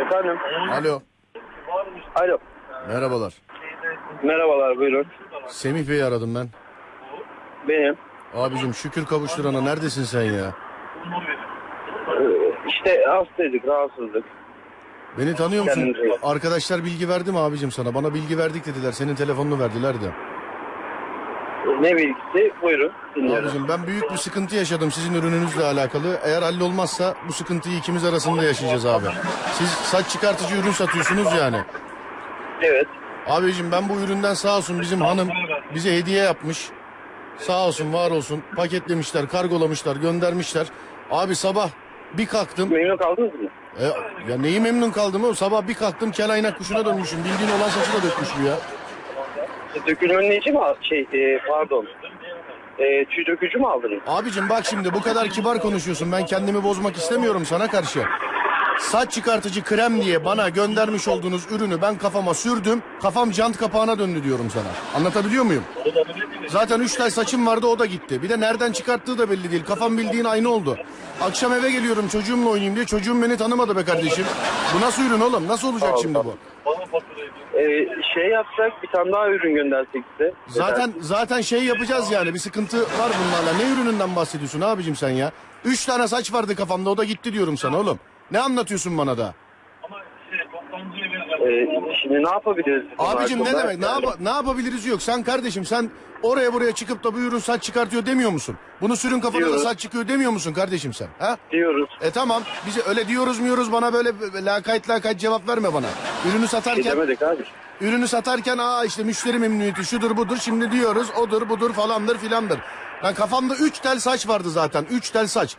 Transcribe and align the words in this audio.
Efendim? 0.00 0.38
Alo. 0.70 1.02
Alo. 2.14 2.38
Merhabalar. 2.88 3.34
Merhabalar 4.22 4.76
buyurun. 4.76 5.06
Semih 5.48 5.88
Bey'i 5.88 6.04
aradım 6.04 6.34
ben. 6.34 6.48
Benim. 7.68 7.96
Abicim 8.34 8.74
şükür 8.74 9.04
kavuşturana 9.06 9.60
neredesin 9.60 10.02
sen 10.04 10.22
ya? 10.22 10.52
Ee, 12.08 12.68
İşte 12.68 13.04
hastaydık, 13.08 13.66
rahatsızlık. 13.66 14.24
Beni 15.18 15.34
tanıyor 15.34 15.64
musun? 15.64 15.94
Bakın. 15.94 16.28
Arkadaşlar 16.28 16.84
bilgi 16.84 17.08
verdi 17.08 17.32
mi 17.32 17.38
abicim 17.38 17.70
sana? 17.70 17.94
Bana 17.94 18.14
bilgi 18.14 18.38
verdik 18.38 18.66
dediler. 18.66 18.92
Senin 18.92 19.14
telefonunu 19.14 19.60
verdiler 19.60 19.94
de. 19.94 20.10
Ne 21.80 21.96
bilgisi? 21.96 22.52
Buyurun. 22.62 22.92
Dinliyorum. 23.16 23.44
Abicim 23.44 23.68
ben 23.68 23.86
büyük 23.86 24.12
bir 24.12 24.16
sıkıntı 24.16 24.56
yaşadım 24.56 24.90
sizin 24.90 25.14
ürününüzle 25.14 25.64
alakalı. 25.64 26.18
Eğer 26.24 26.42
hallolmazsa 26.42 27.14
bu 27.28 27.32
sıkıntıyı 27.32 27.76
ikimiz 27.78 28.04
arasında 28.04 28.44
yaşayacağız 28.44 28.86
abi. 28.86 29.06
Siz 29.52 29.68
saç 29.68 30.08
çıkartıcı 30.08 30.56
ürün 30.56 30.70
satıyorsunuz 30.70 31.34
yani. 31.38 31.60
Evet. 32.62 32.86
Abicim 33.26 33.72
ben 33.72 33.88
bu 33.88 33.94
üründen 34.00 34.34
sağ 34.34 34.56
olsun 34.56 34.80
bizim 34.80 35.00
hanım 35.00 35.28
bize 35.74 35.96
hediye 35.96 36.22
yapmış. 36.24 36.68
Sağ 37.38 37.66
olsun 37.66 37.92
var 37.92 38.10
olsun 38.10 38.42
paketlemişler, 38.56 39.28
kargolamışlar, 39.28 39.96
göndermişler. 39.96 40.66
Abi 41.10 41.34
sabah 41.36 41.68
bir 42.12 42.26
kalktım. 42.26 42.72
Memnun 42.72 42.96
kaldınız 42.96 43.34
mı? 43.34 43.48
E, 43.78 43.84
ya 44.30 44.38
neyi 44.38 44.60
memnun 44.60 44.90
kaldım 44.90 45.24
o? 45.24 45.34
Sabah 45.34 45.68
bir 45.68 45.74
kalktım 45.74 46.10
kel 46.10 46.30
aynak 46.30 46.58
kuşuna 46.58 46.84
dönmüşüm. 46.84 47.18
Bildiğin 47.18 47.58
olan 47.58 47.68
saçı 47.68 47.92
da 47.92 48.02
dökmüş 48.08 48.28
bu 48.40 48.46
ya. 48.46 48.54
Dökülmenin 49.86 50.40
için 50.40 50.52
mi? 50.54 50.60
al- 50.60 50.74
Şey, 50.82 51.00
e, 51.00 51.38
pardon. 51.48 51.86
E, 52.78 53.04
tüy 53.04 53.26
dökücü 53.26 53.58
mü 53.58 53.66
aldınız? 53.66 53.98
Abicim 54.06 54.48
bak 54.48 54.64
şimdi 54.66 54.94
bu 54.94 55.00
kadar 55.02 55.28
kibar 55.28 55.58
konuşuyorsun. 55.60 56.12
Ben 56.12 56.26
kendimi 56.26 56.64
bozmak 56.64 56.96
istemiyorum 56.96 57.44
sana 57.46 57.68
karşı. 57.70 58.02
Saç 58.80 59.12
çıkartıcı 59.12 59.64
krem 59.64 60.02
diye 60.02 60.24
bana 60.24 60.48
göndermiş 60.48 61.08
olduğunuz 61.08 61.46
ürünü 61.52 61.82
ben 61.82 61.98
kafama 61.98 62.34
sürdüm. 62.34 62.82
Kafam 63.02 63.32
jant 63.32 63.56
kapağına 63.58 63.98
döndü 63.98 64.24
diyorum 64.24 64.50
sana. 64.50 64.98
Anlatabiliyor 65.00 65.44
muyum? 65.44 65.64
Zaten 66.48 66.80
üç 66.80 66.94
tel 66.94 67.10
saçım 67.10 67.46
vardı 67.46 67.66
o 67.66 67.78
da 67.78 67.86
gitti. 67.86 68.22
Bir 68.22 68.28
de 68.28 68.40
nereden 68.40 68.72
çıkarttığı 68.72 69.18
da 69.18 69.30
belli 69.30 69.50
değil. 69.50 69.64
Kafam 69.64 69.98
bildiğin 69.98 70.24
aynı 70.24 70.48
oldu. 70.50 70.76
Akşam 71.20 71.52
eve 71.52 71.70
geliyorum 71.70 72.08
çocuğumla 72.08 72.48
oynayayım 72.50 72.74
diye. 72.76 72.84
Çocuğum 72.86 73.22
beni 73.22 73.36
tanımadı 73.36 73.76
be 73.76 73.84
kardeşim. 73.84 74.24
Bu 74.76 74.80
nasıl 74.80 75.02
ürün 75.02 75.20
oğlum? 75.20 75.48
Nasıl 75.48 75.72
olacak 75.72 75.94
şimdi 76.02 76.14
bu? 76.18 76.34
E, 77.56 77.86
şey 78.14 78.28
yapsak 78.28 78.82
bir 78.82 78.88
tane 78.88 79.12
daha 79.12 79.28
ürün 79.28 79.54
göndersek 79.54 80.02
size. 80.12 80.32
Zaten 80.48 80.92
zaten 81.00 81.40
şey 81.40 81.64
yapacağız 81.64 82.10
yani 82.10 82.34
bir 82.34 82.38
sıkıntı 82.38 82.80
var 82.80 82.88
bunlarla. 83.24 83.58
Ne 83.58 83.72
ürününden 83.72 84.16
bahsediyorsun 84.16 84.60
abicim 84.60 84.96
sen 84.96 85.10
ya? 85.10 85.32
Üç 85.64 85.86
tane 85.86 86.08
saç 86.08 86.32
vardı 86.32 86.56
kafamda 86.56 86.90
o 86.90 86.96
da 86.96 87.04
gitti 87.04 87.32
diyorum 87.32 87.56
sana 87.56 87.78
oğlum. 87.80 87.98
Ne 88.30 88.38
anlatıyorsun 88.40 88.98
bana 88.98 89.18
da? 89.18 89.34
E, 91.46 91.66
şimdi 92.02 92.24
ne 92.24 92.28
yapabiliriz? 92.30 92.84
Abicim 92.98 93.44
ne 93.44 93.52
demek? 93.52 93.78
Ne, 93.78 93.86
yap- 93.86 94.20
ne 94.20 94.28
yapabiliriz 94.30 94.86
yok. 94.86 95.02
Sen 95.02 95.22
kardeşim 95.22 95.64
sen 95.64 95.90
oraya 96.22 96.52
buraya 96.52 96.72
çıkıp 96.72 97.04
da 97.04 97.14
bu 97.14 97.18
ürün 97.18 97.38
saç 97.38 97.62
çıkartıyor 97.62 98.06
demiyor 98.06 98.30
musun? 98.30 98.56
Bunu 98.80 98.96
sürün 98.96 99.20
kafana 99.20 99.42
da 99.42 99.46
Diyoruz. 99.46 99.62
saç 99.62 99.78
çıkıyor 99.80 100.08
demiyor 100.08 100.30
musun 100.32 100.52
kardeşim 100.52 100.94
sen? 100.94 101.08
Ha? 101.18 101.36
Diyoruz. 101.52 101.90
E 102.00 102.10
tamam 102.10 102.42
bize 102.66 102.80
öyle 102.88 103.08
diyoruz 103.08 103.38
muyuz 103.38 103.72
bana 103.72 103.92
böyle 103.92 104.12
lakayt 104.44 104.90
lakayt 104.90 105.20
cevap 105.20 105.48
verme 105.48 105.74
bana. 105.74 105.86
Ürünü 106.24 106.34
Bir 106.42 106.48
şey 106.48 106.60
satarken 106.60 106.84
demedik 106.84 107.22
abi. 107.22 107.42
Ürünü 107.80 108.08
satarken 108.08 108.58
aa 108.58 108.84
işte 108.84 109.02
müşteri 109.04 109.38
memnuniyeti 109.38 109.84
şudur 109.84 110.16
budur 110.16 110.36
şimdi 110.40 110.72
diyoruz 110.72 111.08
odur 111.20 111.48
budur 111.48 111.72
falandır 111.72 112.18
filandır. 112.18 112.58
Lan 113.04 113.14
kafamda 113.14 113.54
üç 113.56 113.78
tel 113.78 113.98
saç 113.98 114.28
vardı 114.28 114.50
zaten 114.50 114.86
üç 114.90 115.10
tel 115.10 115.26
saç. 115.26 115.56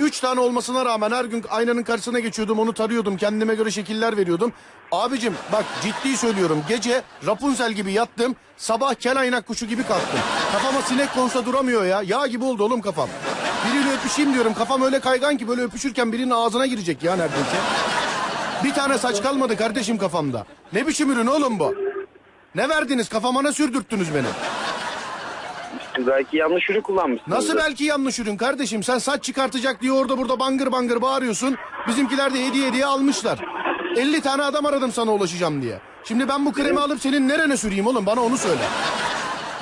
Üç 0.00 0.20
tane 0.20 0.40
olmasına 0.40 0.84
rağmen 0.84 1.10
her 1.10 1.24
gün 1.24 1.44
aynanın 1.50 1.82
karşısına 1.82 2.18
geçiyordum 2.18 2.58
onu 2.58 2.72
tarıyordum 2.72 3.16
kendime 3.16 3.54
göre 3.54 3.70
şekiller 3.70 4.16
veriyordum. 4.16 4.52
Abicim 4.92 5.34
bak 5.52 5.64
ciddi 5.82 6.16
söylüyorum 6.16 6.64
gece 6.68 7.02
Rapunzel 7.26 7.72
gibi 7.72 7.92
yattım 7.92 8.36
sabah 8.56 8.94
kel 8.94 9.18
aynak 9.20 9.46
kuşu 9.46 9.66
gibi 9.66 9.82
kalktım. 9.82 10.20
Kafama 10.52 10.82
sinek 10.82 11.14
konsa 11.14 11.46
duramıyor 11.46 11.84
ya 11.84 12.02
yağ 12.02 12.26
gibi 12.26 12.44
oldu 12.44 12.64
oğlum 12.64 12.80
kafam. 12.80 13.08
Biriyle 13.68 13.92
öpüşeyim 13.92 14.34
diyorum 14.34 14.54
kafam 14.54 14.82
öyle 14.82 15.00
kaygan 15.00 15.36
ki 15.36 15.48
böyle 15.48 15.62
öpüşürken 15.62 16.12
birinin 16.12 16.30
ağzına 16.30 16.66
girecek 16.66 17.02
ya 17.02 17.16
neredeyse. 17.16 17.56
Bir 18.64 18.74
tane 18.74 18.98
saç 18.98 19.22
kalmadı 19.22 19.56
kardeşim 19.56 19.98
kafamda. 19.98 20.46
Ne 20.72 20.86
biçim 20.86 21.10
ürün 21.10 21.26
oğlum 21.26 21.58
bu? 21.58 21.74
Ne 22.54 22.68
verdiniz 22.68 23.08
kafama 23.08 23.42
ne 23.42 23.52
sürdürttünüz 23.52 24.14
beni? 24.14 24.26
Belki 25.98 26.36
yanlış 26.36 26.70
ürün 26.70 26.80
kullanmışsınız. 26.80 27.36
Nasıl 27.38 27.56
belki 27.56 27.84
yanlış 27.84 28.18
ürün 28.18 28.36
kardeşim? 28.36 28.82
Sen 28.82 28.98
saç 28.98 29.24
çıkartacak 29.24 29.82
diye 29.82 29.92
orada 29.92 30.18
burada 30.18 30.38
bangır 30.38 30.72
bangır 30.72 31.02
bağırıyorsun. 31.02 31.56
Bizimkiler 31.88 32.34
de 32.34 32.46
hediye 32.46 32.68
hediye 32.68 32.86
almışlar. 32.86 33.38
50 33.96 34.20
tane 34.20 34.42
adam 34.42 34.66
aradım 34.66 34.92
sana 34.92 35.12
ulaşacağım 35.12 35.62
diye. 35.62 35.78
Şimdi 36.04 36.28
ben 36.28 36.46
bu 36.46 36.52
kremi 36.52 36.80
alıp 36.80 37.00
senin 37.00 37.28
nerene 37.28 37.56
süreyim 37.56 37.86
oğlum 37.86 38.06
bana 38.06 38.20
onu 38.22 38.36
söyle. 38.36 38.62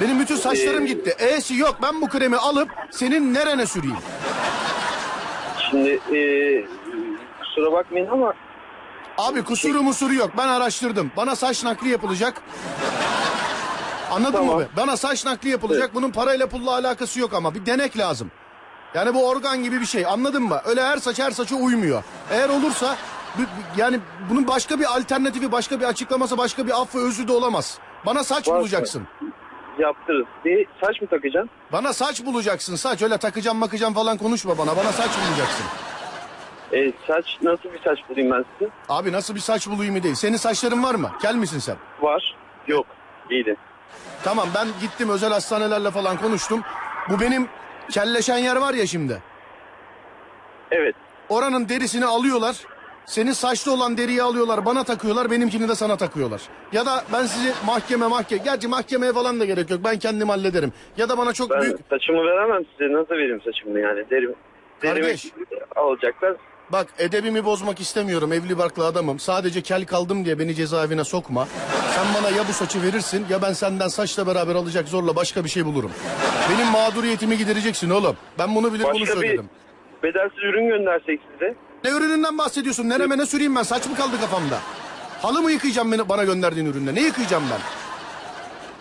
Benim 0.01 0.21
bütün 0.21 0.37
saçlarım 0.37 0.87
gitti. 0.87 1.15
E'si 1.19 1.55
yok 1.57 1.77
ben 1.83 2.01
bu 2.01 2.09
kremi 2.09 2.37
alıp 2.37 2.69
senin 2.91 3.35
nerene 3.35 3.67
süreyim? 3.67 3.97
Şimdi 5.71 5.91
e, 5.91 6.21
kusura 7.41 7.73
bakmayın 7.73 8.07
ama 8.07 8.35
Abi 9.19 9.45
kusuru 9.45 9.83
musuru 9.83 10.15
yok. 10.15 10.31
Ben 10.39 10.49
araştırdım. 10.49 11.11
Bana 11.17 11.37
saç 11.37 11.65
nakli 11.65 11.89
yapılacak. 11.89 12.43
Anladın 14.13 14.33
Tamam. 14.33 14.55
mı? 14.57 14.61
be? 14.61 14.67
Bana 14.77 14.97
saç 14.97 15.25
nakli 15.27 15.49
yapılacak. 15.49 15.95
Bunun 15.95 16.11
parayla 16.11 16.47
pulla 16.49 16.71
alakası 16.73 17.21
yok 17.21 17.35
ama 17.35 17.55
bir 17.55 17.67
denek 17.67 17.99
lazım. 17.99 18.31
Yani 18.95 19.15
bu 19.15 19.29
organ 19.29 19.63
gibi 19.63 19.81
bir 19.81 19.87
şey. 19.87 20.07
Anladın 20.07 20.43
mı? 20.43 20.61
Öyle 20.65 20.83
her 20.83 20.97
saç 20.97 21.19
her 21.19 21.31
saça 21.31 21.57
uymuyor. 21.57 22.03
Eğer 22.31 22.49
olursa 22.49 22.97
yani 23.77 23.99
bunun 24.31 24.47
başka 24.49 24.81
bir 24.81 24.85
alternatifi, 24.85 25.53
başka 25.53 25.81
bir 25.81 25.85
açıklaması, 25.85 26.39
başka 26.39 26.67
bir 26.67 26.81
affı 26.83 26.99
özü 26.99 27.29
de 27.29 27.33
olamaz. 27.33 27.79
Bana 28.07 28.25
saç 28.25 28.49
Varsa. 28.49 28.61
bulacaksın. 28.61 29.03
yaptırırız. 29.79 30.27
Bir 30.45 30.67
saç 30.85 31.01
mı 31.01 31.07
takacaksın? 31.09 31.51
Bana 31.73 31.93
saç 31.93 32.25
bulacaksın. 32.27 32.77
Saç 32.77 33.03
öyle 33.03 33.19
takacağım 33.19 33.59
makacağım 33.59 33.95
falan 33.95 34.17
konuşma 34.19 34.59
bana. 34.59 34.77
Bana 34.77 34.93
saç 34.93 35.11
bulacaksın. 35.29 35.65
E, 36.73 36.93
saç 37.07 37.39
nasıl 37.43 37.65
bir 37.73 37.81
saç 37.85 37.99
bulayım 38.09 38.31
ben 38.31 38.45
size? 38.59 38.71
Abi 38.89 39.13
nasıl 39.13 39.35
bir 39.35 39.41
saç 39.41 39.69
bulayım 39.69 40.03
değil. 40.03 40.15
Senin 40.15 40.37
saçların 40.37 40.83
var 40.83 40.95
mı? 40.95 41.11
Kel 41.23 41.35
misin 41.35 41.59
sen? 41.59 41.77
Var. 42.01 42.37
Yok. 42.67 42.87
İyiydi. 43.31 43.57
Tamam 44.25 44.49
ben 44.55 44.69
gittim 44.81 45.09
özel 45.09 45.31
hastanelerle 45.33 45.91
falan 45.91 46.17
konuştum. 46.17 46.63
Bu 47.11 47.21
benim 47.21 47.49
kelleşen 47.91 48.39
yer 48.39 48.57
var 48.57 48.75
ya 48.75 48.87
şimdi. 48.87 49.23
Evet. 50.71 50.95
Oranın 51.29 51.69
derisini 51.69 52.07
alıyorlar. 52.07 52.57
Senin 53.07 53.33
saçlı 53.33 53.73
olan 53.73 53.97
deriyi 53.97 54.23
alıyorlar 54.23 54.65
bana 54.65 54.85
takıyorlar 54.85 55.31
benimkini 55.31 55.69
de 55.69 55.75
sana 55.75 55.97
takıyorlar. 55.97 56.43
Ya 56.73 56.87
da 56.87 57.05
ben 57.13 57.23
sizi 57.23 57.53
mahkeme 57.67 58.07
mahkeme 58.07 58.43
gerçi 58.45 58.69
mahkemeye 58.69 59.13
falan 59.13 59.41
da 59.41 59.45
gerek 59.45 59.71
yok 59.71 59.81
ben 59.85 59.99
kendim 59.99 60.29
hallederim. 60.29 60.73
Ya 60.97 61.09
da 61.09 61.19
bana 61.19 61.33
çok 61.33 61.51
Ben 61.51 61.61
büyük 61.63 61.79
saçımı 61.91 62.25
veremem 62.27 62.63
size. 62.73 62.93
Nasıl 62.93 63.15
vereyim 63.15 63.41
saçımı 63.45 63.81
yani? 63.81 64.11
Derim. 64.11 64.35
Derimi 64.83 65.01
Kardeş. 65.01 65.27
alacaklar. 65.77 66.37
Bak 66.73 66.87
edebimi 66.99 67.45
bozmak 67.45 67.81
istemiyorum 67.81 68.33
evli 68.33 68.59
barklı 68.59 68.87
adamım. 68.87 69.19
Sadece 69.19 69.63
kel 69.63 69.87
kaldım 69.87 70.25
diye 70.25 70.39
beni 70.39 70.55
cezaevine 70.55 71.05
sokma. 71.05 71.49
Sen 71.95 72.05
bana 72.23 72.31
ya 72.37 72.49
bu 72.49 72.53
saçı 72.53 72.83
verirsin 72.83 73.27
ya 73.31 73.43
ben 73.43 73.53
senden 73.53 73.89
saçla 73.89 74.27
beraber 74.27 74.55
alacak 74.55 74.89
zorla 74.89 75.17
başka 75.17 75.45
bir 75.45 75.49
şey 75.49 75.65
bulurum. 75.65 75.91
Benim 76.51 76.67
mağduriyetimi 76.67 77.39
gidereceksin 77.39 77.91
oğlum. 77.91 78.17
Ben 78.39 78.55
bunu 78.55 78.73
bilir 78.75 78.85
bunu 78.85 78.93
Başka 79.01 79.07
bir 79.07 79.21
söyledim. 79.21 79.51
bedelsiz 80.03 80.39
ürün 80.39 80.69
göndersek 80.69 81.21
size. 81.33 81.55
Ne 81.85 81.91
ürününden 81.91 82.39
bahsediyorsun? 82.39 82.89
Nereme 82.89 83.19
ne 83.19 83.27
süreyim 83.27 83.57
ben? 83.57 83.63
Saç 83.63 83.87
mı 83.87 83.97
kaldı 83.97 84.21
kafamda? 84.21 84.59
Halı 85.23 85.43
mı 85.43 85.53
yıkayacağım 85.53 85.93
beni, 85.93 86.09
bana 86.09 86.25
gönderdiğin 86.25 86.67
üründe? 86.67 86.95
Ne 86.95 87.01
yıkayacağım 87.01 87.45
ben? 87.53 87.59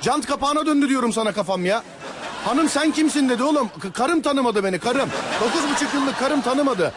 Jant 0.02 0.26
kapağına 0.28 0.66
döndü 0.66 0.90
diyorum 0.90 1.14
sana 1.14 1.32
kafam 1.32 1.66
ya. 1.66 1.84
Hanım 2.46 2.70
sen 2.70 2.92
kimsin 2.92 3.30
dedi 3.30 3.44
oğlum. 3.44 3.70
K- 3.82 3.92
karım 3.94 4.22
tanımadı 4.22 4.64
beni 4.64 4.80
karım. 4.80 5.10
Dokuz 5.42 5.72
buçuk 5.72 5.94
yıllık 5.94 6.20
karım 6.20 6.42
tanımadı. 6.42 6.92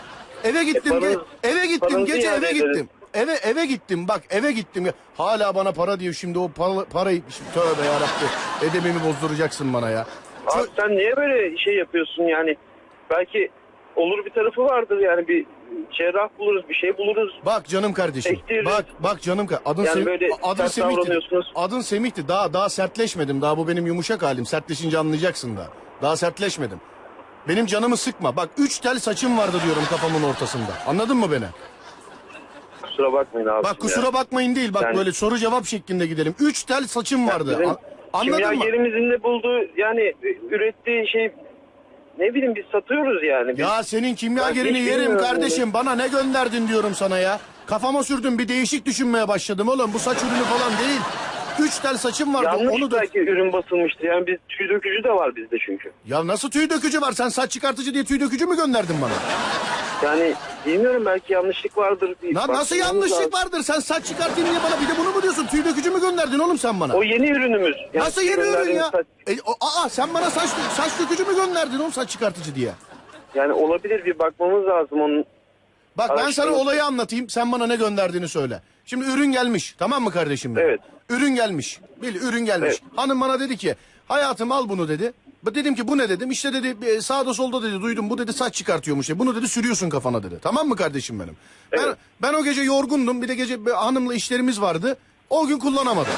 Eve 0.44 0.64
gittim. 0.64 0.92
E, 0.92 0.96
ge- 0.96 1.00
paranız- 1.00 1.24
eve 1.44 1.66
gittim 1.66 2.04
gece 2.06 2.28
eve 2.28 2.48
edelim. 2.48 2.66
gittim. 2.72 2.88
Eve 3.14 3.32
eve 3.32 3.66
gittim 3.66 4.08
bak 4.08 4.22
eve 4.30 4.52
gittim. 4.52 4.86
Hala 5.16 5.54
bana 5.54 5.72
para 5.72 6.00
diyor 6.00 6.14
şimdi 6.14 6.38
o 6.38 6.48
para, 6.48 6.84
parayı 6.84 7.22
şimdi 7.30 7.50
tövbe 7.54 7.86
yarabbi. 7.86 8.26
Edebimi 8.70 9.00
bozduracaksın 9.08 9.72
bana 9.74 9.90
ya. 9.90 10.06
Abi 10.46 10.66
sen 10.80 10.90
niye 10.96 11.16
böyle 11.16 11.56
şey 11.56 11.74
yapıyorsun 11.76 12.22
yani? 12.22 12.56
Belki 13.10 13.50
olur 13.96 14.24
bir 14.24 14.30
tarafı 14.30 14.64
vardır 14.64 14.98
yani 14.98 15.28
bir 15.28 15.46
cerrah 15.98 16.28
buluruz 16.38 16.68
bir 16.68 16.74
şey 16.74 16.98
buluruz. 16.98 17.40
Bak 17.46 17.66
canım 17.66 17.92
kardeşim. 17.92 18.32
Ektiririz. 18.34 18.66
Bak 18.66 18.84
bak 19.00 19.22
canım 19.22 19.46
kardeşim. 19.46 19.72
Adın 19.72 19.84
Yani 19.84 20.06
böyle 20.06 20.28
adın 20.42 20.66
Semih'ti. 20.66 21.18
Adın 21.54 21.80
Semih'ti. 21.80 22.28
Daha 22.28 22.52
daha 22.52 22.68
sertleşmedim. 22.68 23.42
Daha 23.42 23.58
bu 23.58 23.68
benim 23.68 23.86
yumuşak 23.86 24.22
halim. 24.22 24.46
Sertleşince 24.46 24.98
anlayacaksın 24.98 25.56
da. 25.56 25.66
Daha 26.02 26.16
sertleşmedim. 26.16 26.80
Benim 27.48 27.66
canımı 27.66 27.96
sıkma. 27.96 28.36
Bak 28.36 28.48
üç 28.58 28.78
tel 28.78 28.98
saçım 28.98 29.38
vardı 29.38 29.56
diyorum 29.64 29.82
kafamın 29.90 30.22
ortasında. 30.22 30.72
Anladın 30.86 31.16
mı 31.16 31.32
beni? 31.32 31.44
Kusura 32.82 33.12
bakmayın 33.12 33.46
abi. 33.48 33.64
Bak 33.64 33.80
kusura 33.80 34.12
bakmayın 34.12 34.56
değil. 34.56 34.74
Bak 34.74 34.82
Yani- 34.82 34.96
böyle 34.96 35.12
soru 35.12 35.38
cevap 35.38 35.66
şeklinde 35.66 36.06
gidelim. 36.06 36.34
Üç 36.40 36.62
tel 36.64 36.86
saçım 36.86 37.28
vardı. 37.28 37.50
Bizim 37.52 37.68
An- 37.70 37.76
anladın 38.12 38.32
kimya 38.32 38.50
mı? 38.50 38.64
yerimizin 38.64 39.10
de 39.10 39.22
bulduğu 39.22 39.58
yani 39.76 40.12
ürettiği 40.50 41.08
şey 41.08 41.32
ne 42.18 42.34
bileyim 42.34 42.54
biz 42.54 42.64
satıyoruz 42.72 43.24
yani. 43.24 43.48
Biz- 43.52 43.58
Ya 43.58 43.82
senin 43.82 44.14
kimya 44.14 44.50
hiç 44.50 44.56
yerim 44.86 45.18
kardeşim. 45.18 45.72
Bana 45.72 45.94
ne 45.94 46.08
gönderdin 46.08 46.68
diyorum 46.68 46.94
sana 46.94 47.18
ya. 47.18 47.40
Kafama 47.66 48.02
sürdüm 48.02 48.38
bir 48.38 48.48
değişik 48.48 48.86
düşünmeye 48.86 49.28
başladım 49.28 49.68
oğlum. 49.68 49.90
Bu 49.94 49.98
saç 49.98 50.18
ürünü 50.18 50.44
falan 50.44 50.72
değil. 50.88 51.00
Üç 51.64 51.78
tel 51.78 51.96
saçım 51.96 52.34
vardı 52.34 52.46
Yanlış 52.46 52.74
onu 52.82 52.90
da... 52.90 53.00
belki 53.00 53.18
ürün 53.18 53.52
basılmıştır. 53.52 54.04
Yani 54.04 54.26
biz 54.26 54.36
tüy 54.48 54.68
dökücü 54.68 55.04
de 55.04 55.10
var 55.12 55.36
bizde 55.36 55.56
çünkü. 55.66 55.92
Ya 56.06 56.26
nasıl 56.26 56.50
tüy 56.50 56.70
dökücü 56.70 57.00
var? 57.00 57.12
Sen 57.12 57.28
saç 57.28 57.50
çıkartıcı 57.50 57.94
diye 57.94 58.04
tüy 58.04 58.20
dökücü 58.20 58.46
mü 58.46 58.56
gönderdin 58.56 58.96
bana? 59.02 59.12
Yani 60.04 60.34
bilmiyorum 60.66 61.02
belki 61.06 61.32
yanlışlık 61.32 61.78
vardır. 61.78 62.14
Bir 62.22 62.34
Na, 62.34 62.48
nasıl 62.48 62.76
yanlışlık 62.76 63.18
lazım. 63.18 63.32
vardır? 63.32 63.62
Sen 63.62 63.80
saç 63.80 64.04
çıkartayım 64.06 64.50
diye 64.50 64.60
bana 64.62 64.80
bir 64.82 64.88
de 64.88 64.98
bunu 64.98 65.12
mu 65.12 65.22
diyorsun? 65.22 65.46
Tüy 65.46 65.64
dökücü 65.64 65.90
mü 65.90 66.00
gönderdin 66.00 66.38
oğlum 66.38 66.58
sen 66.58 66.80
bana? 66.80 66.94
O 66.94 67.02
yeni 67.02 67.30
ürünümüz. 67.30 67.76
Yani 67.94 68.04
Nasıl 68.06 68.22
yeni 68.22 68.40
ürün 68.40 68.74
ya? 68.74 68.90
saç- 68.92 69.06
E, 69.26 69.32
o- 69.46 69.56
aa 69.84 69.88
sen 69.88 70.14
bana 70.14 70.30
saç 70.30 70.48
saç 70.76 70.92
dökücü 71.00 71.24
mü 71.24 71.34
gönderdin 71.36 71.78
oğlum 71.78 71.92
saç 71.92 72.10
çıkartıcı 72.10 72.54
diye? 72.54 72.70
Yani 73.34 73.52
olabilir 73.52 74.04
bir 74.04 74.18
bakmamız 74.18 74.66
lazım 74.66 75.00
onun. 75.00 75.24
Bak 75.98 76.10
ben 76.18 76.30
sana 76.30 76.50
olayı 76.52 76.84
anlatayım. 76.84 77.28
Sen 77.28 77.52
bana 77.52 77.66
ne 77.66 77.76
gönderdiğini 77.76 78.28
söyle. 78.28 78.62
Şimdi 78.86 79.04
ürün 79.10 79.32
gelmiş. 79.32 79.74
Tamam 79.78 80.02
mı 80.02 80.10
kardeşim 80.10 80.56
benim? 80.56 80.66
Evet. 80.68 80.80
Ürün 81.10 81.34
gelmiş. 81.34 81.80
Bil 82.02 82.14
ürün 82.14 82.44
gelmiş. 82.44 82.68
Evet. 82.68 82.82
Hanım 82.96 83.20
bana 83.20 83.40
dedi 83.40 83.56
ki 83.56 83.74
hayatım 84.08 84.52
al 84.52 84.68
bunu 84.68 84.88
dedi. 84.88 85.12
Ben 85.46 85.54
Dedim 85.54 85.74
ki 85.74 85.88
bu 85.88 85.98
ne 85.98 86.08
dedim. 86.08 86.30
İşte 86.30 86.52
dedi 86.52 87.02
sağda 87.02 87.34
solda 87.34 87.62
dedi 87.62 87.80
duydum. 87.80 88.10
Bu 88.10 88.18
dedi 88.18 88.32
saç 88.32 88.54
çıkartıyormuş. 88.54 89.08
dedi. 89.08 89.18
Bunu 89.18 89.36
dedi 89.36 89.48
sürüyorsun 89.48 89.90
kafana 89.90 90.22
dedi. 90.22 90.38
Tamam 90.42 90.68
mı 90.68 90.76
kardeşim 90.76 91.20
benim? 91.20 91.36
Ben, 91.72 91.78
Evet. 91.82 91.96
ben 92.22 92.34
o 92.34 92.44
gece 92.44 92.62
yorgundum. 92.62 93.22
Bir 93.22 93.28
de 93.28 93.34
gece 93.34 93.58
hanımla 93.76 94.14
işlerimiz 94.14 94.60
vardı. 94.60 94.96
O 95.30 95.46
gün 95.46 95.58
kullanamadım. 95.58 96.12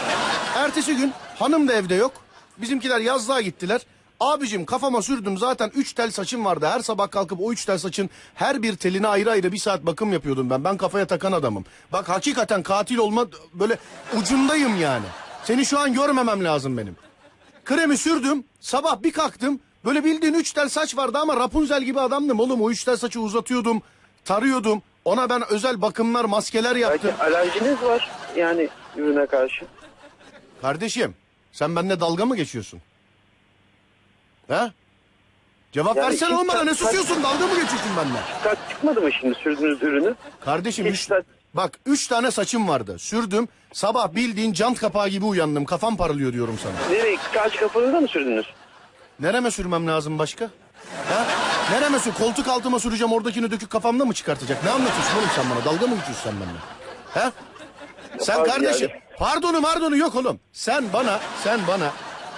Ertesi 0.56 0.96
gün 0.96 1.12
hanım 1.38 1.68
da 1.68 1.72
evde 1.72 1.94
yok. 1.94 2.12
Bizimkiler 2.58 3.00
yazlığa 3.00 3.40
gittiler. 3.40 3.80
Abicim 4.20 4.64
kafama 4.66 5.02
sürdüm 5.02 5.38
zaten 5.38 5.70
3 5.74 5.92
tel 5.92 6.10
saçım 6.10 6.44
vardı. 6.44 6.66
Her 6.66 6.80
sabah 6.80 7.10
kalkıp 7.10 7.40
o 7.40 7.52
3 7.52 7.64
tel 7.64 7.78
saçın 7.78 8.10
her 8.34 8.62
bir 8.62 8.76
teline 8.76 9.08
ayrı 9.08 9.30
ayrı 9.30 9.52
bir 9.52 9.58
saat 9.58 9.86
bakım 9.86 10.12
yapıyordum 10.12 10.50
ben. 10.50 10.64
Ben 10.64 10.76
kafaya 10.76 11.06
takan 11.06 11.32
adamım. 11.32 11.64
Bak 11.92 12.08
hakikaten 12.08 12.62
katil 12.62 12.96
olma 12.96 13.26
böyle 13.54 13.78
ucundayım 14.18 14.80
yani. 14.80 15.06
Seni 15.44 15.66
şu 15.66 15.78
an 15.78 15.92
görmemem 15.92 16.44
lazım 16.44 16.76
benim. 16.78 16.96
Kremi 17.64 17.96
sürdüm. 17.98 18.44
Sabah 18.60 19.02
bir 19.02 19.12
kalktım. 19.12 19.60
Böyle 19.84 20.04
bildiğin 20.04 20.34
üç 20.34 20.52
tel 20.52 20.68
saç 20.68 20.96
vardı 20.96 21.18
ama 21.18 21.36
Rapunzel 21.36 21.82
gibi 21.82 22.00
adamdım 22.00 22.40
oğlum. 22.40 22.62
O 22.62 22.70
üç 22.70 22.84
tel 22.84 22.96
saçı 22.96 23.20
uzatıyordum. 23.20 23.82
Tarıyordum. 24.24 24.82
Ona 25.04 25.28
ben 25.30 25.42
özel 25.50 25.82
bakımlar, 25.82 26.24
maskeler 26.24 26.76
yaptım. 26.76 27.10
Belki 27.20 27.36
alerjiniz 27.36 27.82
var 27.82 28.10
yani 28.36 28.68
ürüne 28.96 29.26
karşı. 29.26 29.64
Kardeşim 30.62 31.14
sen 31.52 31.76
benimle 31.76 32.00
dalga 32.00 32.26
mı 32.26 32.36
geçiyorsun? 32.36 32.80
He? 34.48 34.72
Cevap 35.72 35.96
Yani 35.96 36.06
versene 36.06 36.34
oğlum 36.36 36.48
bana 36.48 36.64
ne 36.64 36.74
susuyorsun 36.74 37.22
dalga 37.22 37.46
mı 37.46 37.54
geçiyorsun 37.60 37.90
benimle? 37.96 38.18
Saç 38.44 38.58
çıkmadı 38.70 39.00
mı 39.00 39.10
şimdi 39.20 39.34
sürdüğünüz 39.34 39.82
ürünü? 39.82 40.14
Kardeşim 40.44 40.86
üç, 40.86 41.00
saç- 41.08 41.24
bak 41.54 41.78
üç 41.86 42.06
tane 42.08 42.30
saçım 42.30 42.68
vardı. 42.68 42.98
Sürdüm. 42.98 43.48
Sabah 43.72 44.14
bildiğin 44.14 44.52
cant 44.52 44.78
kapağı 44.80 45.08
gibi 45.08 45.24
uyandım. 45.24 45.64
Kafam 45.64 45.96
parlıyor 45.96 46.32
diyorum 46.32 46.58
sana. 46.62 46.72
Nereye? 46.96 47.16
Kaç 47.34 47.56
kafanıza 47.56 48.00
mı 48.00 48.08
sürdünüz? 48.08 48.46
Nereme 49.20 49.50
sürmem 49.50 49.86
lazım 49.88 50.18
başka? 50.18 50.44
Ha? 51.08 51.26
Nereme 51.70 51.98
sür? 51.98 52.12
Koltuk 52.14 52.48
altıma 52.48 52.78
süreceğim 52.80 53.12
oradakini 53.12 53.50
döküp 53.50 53.70
kafamda 53.70 54.04
mı 54.04 54.14
çıkartacak? 54.14 54.64
Ne 54.64 54.70
anlatıyorsun 54.70 55.18
oğlum 55.18 55.28
sen 55.36 55.44
bana? 55.50 55.64
Dalga 55.64 55.86
mı 55.86 55.94
geçiyorsun 55.96 56.22
sen 56.30 56.32
benimle? 56.40 56.58
Ha? 57.14 57.32
Sen 58.20 58.40
Abi 58.40 58.48
kardeşim 58.48 58.88
yani- 58.90 59.00
pardonu 59.18 59.62
pardonu 59.62 59.96
yok 59.96 60.14
oğlum. 60.14 60.40
Sen 60.52 60.84
bana 60.92 61.20
sen 61.44 61.60
bana 61.68 61.90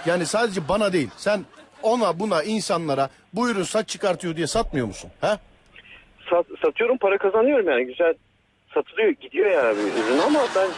yani 0.07 0.27
sadece 0.27 0.69
bana 0.69 0.93
değil 0.93 1.11
sen 1.17 1.45
ona 1.83 2.19
buna 2.21 2.43
insanlara 2.43 3.09
bu 3.33 3.51
ürün 3.51 3.63
saç 3.63 3.89
çıkartıyor 3.89 4.37
diye 4.37 4.47
satmıyor 4.47 4.87
musun? 4.87 5.11
Ha? 5.21 5.39
Sat, 6.31 6.47
satıyorum 6.65 6.99
para 6.99 7.19
kazanıyorum 7.19 7.69
yani 7.69 7.87
güzel 7.87 8.15
satılıyor 8.75 9.11
gidiyor 9.11 9.51
yani 9.51 9.77
bir 9.79 10.05
ürün 10.05 10.19
ama 10.19 10.41
ben 10.57 10.69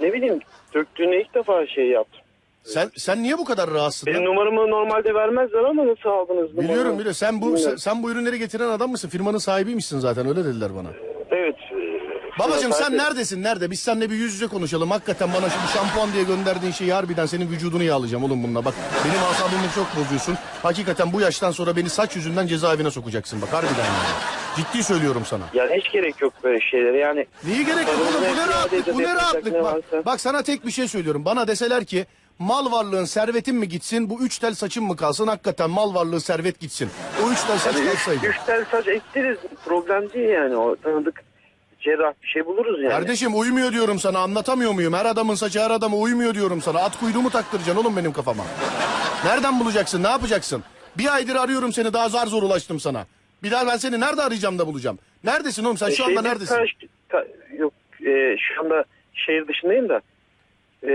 ne 0.00 0.12
bileyim 0.12 0.40
döktüğüne 0.74 1.20
ilk 1.20 1.34
defa 1.34 1.66
şey 1.66 1.88
yaptım. 1.88 2.20
Sen 2.62 2.90
sen 2.96 3.22
niye 3.22 3.38
bu 3.38 3.44
kadar 3.44 3.70
rahatsın? 3.70 4.06
Benim 4.06 4.18
lan? 4.18 4.24
numaramı 4.24 4.70
normalde 4.70 5.14
vermezler 5.14 5.64
ama 5.64 5.86
nasıl 5.86 6.08
aldınız 6.08 6.50
numaramı? 6.50 6.68
Biliyorum 6.68 6.92
biliyorum. 6.92 7.14
Sen 7.14 7.40
bu 7.42 7.58
sen, 7.58 7.76
sen 7.76 8.02
bu 8.02 8.10
ürünleri 8.10 8.38
getiren 8.38 8.68
adam 8.68 8.90
mısın? 8.90 9.08
Firmanın 9.08 9.38
sahibiymişsin 9.38 9.98
zaten 9.98 10.28
öyle 10.28 10.44
dediler 10.44 10.70
bana. 10.76 10.88
Evet. 11.30 11.54
Babacım 12.38 12.72
sen 12.72 12.96
neredesin? 12.96 13.42
Nerede? 13.42 13.70
Biz 13.70 13.80
seninle 13.80 14.10
bir 14.10 14.14
yüz 14.14 14.34
yüze 14.34 14.46
konuşalım. 14.46 14.90
Hakikaten 14.90 15.28
bana 15.34 15.50
şu 15.50 15.78
şampuan 15.78 16.12
diye 16.12 16.22
gönderdiğin 16.24 16.72
şeyi 16.72 16.92
harbiden 16.92 17.26
senin 17.26 17.50
vücudunu 17.50 17.82
yağlayacağım 17.82 18.24
oğlum 18.24 18.42
bununla. 18.42 18.64
Bak 18.64 18.74
benim 19.04 19.18
asabımı 19.30 19.66
çok 19.74 19.96
bozuyorsun. 19.96 20.36
Hakikaten 20.62 21.12
bu 21.12 21.20
yaştan 21.20 21.50
sonra 21.50 21.76
beni 21.76 21.90
saç 21.90 22.16
yüzünden 22.16 22.46
cezaevine 22.46 22.90
sokacaksın 22.90 23.42
bak 23.42 23.52
harbiden 23.52 23.74
yani. 23.84 24.08
Ciddi 24.56 24.82
söylüyorum 24.84 25.22
sana. 25.26 25.44
Yani 25.54 25.76
hiç 25.80 25.92
gerek 25.92 26.20
yok 26.20 26.32
böyle 26.44 26.60
şeylere 26.60 26.98
yani. 26.98 27.26
Niye 27.44 27.62
gerek 27.62 27.88
yok 27.88 27.96
oğlum? 28.00 28.22
Bu 28.22 28.36
ne 28.38 28.46
rahatlık? 28.48 28.94
Bu 28.94 28.98
ne 29.02 29.14
rahatlık? 29.14 29.54
Bak, 29.64 30.06
bak 30.06 30.20
sana 30.20 30.42
tek 30.42 30.66
bir 30.66 30.70
şey 30.70 30.88
söylüyorum. 30.88 31.24
Bana 31.24 31.48
deseler 31.48 31.84
ki 31.84 32.06
mal 32.38 32.72
varlığın 32.72 33.04
servetin 33.04 33.56
mi 33.56 33.68
gitsin? 33.68 34.10
Bu 34.10 34.20
üç 34.22 34.38
tel 34.38 34.54
saçın 34.54 34.84
mı 34.84 34.96
kalsın? 34.96 35.26
Hakikaten 35.26 35.70
mal 35.70 35.94
varlığı 35.94 36.20
servet 36.20 36.60
gitsin. 36.60 36.90
O 37.26 37.30
üç 37.30 37.40
tel 37.44 37.58
saç 37.58 37.74
Yani 37.76 37.88
kalsaydı. 37.88 38.26
üç 38.26 38.36
tel 38.46 38.64
saç 38.70 38.88
ektiririz 38.88 39.38
problem 39.64 40.12
değil 40.12 40.28
yani 40.28 40.56
o 40.56 40.76
tanıdık 40.76 41.22
cerrah 41.80 42.12
bir 42.22 42.28
şey 42.28 42.46
buluruz 42.46 42.80
yani. 42.82 42.90
Kardeşim 42.90 43.38
uymuyor 43.40 43.72
diyorum 43.72 43.98
sana 43.98 44.18
anlatamıyor 44.18 44.72
muyum? 44.72 44.92
Her 44.94 45.04
adamın 45.06 45.34
saçı 45.34 45.60
her 45.60 45.70
adama 45.70 45.96
uymuyor 45.96 46.34
diyorum 46.34 46.62
sana. 46.62 46.78
At 46.80 46.98
kuyruğumu 47.00 47.30
taktıracaksın 47.30 47.82
oğlum 47.84 47.96
benim 47.96 48.12
kafama. 48.12 48.44
Nereden 49.24 49.60
bulacaksın 49.60 50.02
ne 50.02 50.08
yapacaksın? 50.08 50.64
Bir 50.98 51.14
aydır 51.14 51.36
arıyorum 51.36 51.72
seni 51.72 51.92
daha 51.92 52.08
zar 52.08 52.26
zor 52.26 52.42
ulaştım 52.42 52.80
sana. 52.80 53.06
Bir 53.42 53.50
daha 53.50 53.66
ben 53.66 53.76
seni 53.76 54.00
nerede 54.00 54.22
arayacağım 54.22 54.58
da 54.58 54.66
bulacağım? 54.66 54.98
Neredesin 55.24 55.64
oğlum 55.64 55.76
sen 55.78 55.88
E, 55.88 55.92
şu 55.92 56.04
anda 56.04 56.22
neredesin? 56.22 56.54
karşı- 56.54 56.74
ka- 57.10 57.26
yok 57.58 57.72
e, 58.06 58.36
şu 58.38 58.60
anda 58.60 58.84
şehir 59.14 59.48
dışındayım 59.48 59.88
da 59.88 60.00
e, 60.82 60.90